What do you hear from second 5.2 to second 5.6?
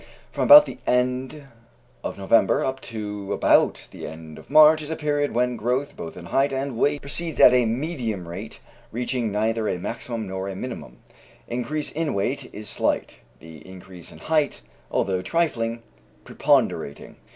when